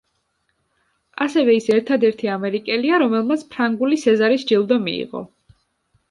ასევე 1.25 1.57
ის 1.57 1.67
ერთადერთი 1.73 2.31
ამერიკელია, 2.35 2.97
რომელმაც 3.03 3.43
ფრანგული 3.51 3.99
სეზარის 4.05 4.47
ჯილდო 4.53 4.79
მიიღო. 4.87 5.23